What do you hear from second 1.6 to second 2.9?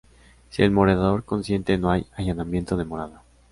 no hay allanamiento de